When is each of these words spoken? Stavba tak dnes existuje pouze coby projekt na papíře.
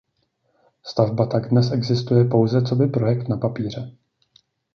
Stavba 0.83 1.25
tak 1.27 1.49
dnes 1.49 1.71
existuje 1.71 2.25
pouze 2.25 2.61
coby 2.61 2.87
projekt 2.87 3.27
na 3.27 3.37
papíře. 3.37 3.91